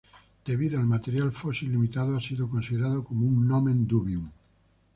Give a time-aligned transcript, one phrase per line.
[0.47, 4.27] Debido al material fósil limitado, ha sido considerado como un "nomen dubium".